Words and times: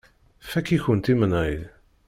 Fakk-ikent 0.51 1.11
imenɣi. 1.13 1.55